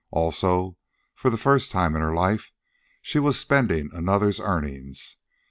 Also, 0.09 0.77
for 1.13 1.29
the 1.29 1.37
first 1.37 1.71
time 1.71 1.93
in 1.93 2.01
her 2.01 2.15
life 2.15 2.51
she 3.03 3.19
was 3.19 3.37
spending 3.39 3.91
another's 3.93 4.39
earnings. 4.39 5.17